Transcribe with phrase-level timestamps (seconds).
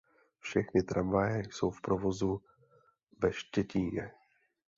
[0.39, 2.41] Všechny tramvaje jsou v provozu
[3.19, 4.11] ve Štětíně.